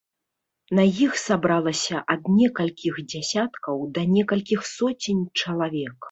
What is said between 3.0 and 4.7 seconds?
дзясяткаў да некалькіх